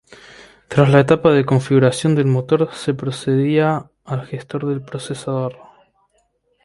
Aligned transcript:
Tras 0.67 0.89
la 0.89 1.01
etapa 1.01 1.31
de 1.31 1.45
configuración 1.45 2.15
del 2.15 2.25
motor 2.25 2.73
se 2.73 2.95
procedía 2.95 3.91
al 4.03 4.25
gestor 4.25 4.65
del 4.65 4.81
procesador. 4.81 5.55